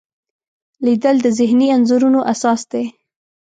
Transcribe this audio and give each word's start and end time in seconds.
لیدل 0.85 1.15
د 1.21 1.27
ذهني 1.39 1.67
انځورونو 1.75 2.19
اساس 2.33 2.61
دی 2.71 2.83